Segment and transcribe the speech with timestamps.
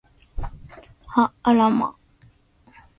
[1.05, 1.95] はあら、ま